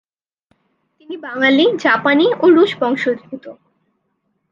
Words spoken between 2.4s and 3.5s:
ও রুশ বংশোদ্ভূত।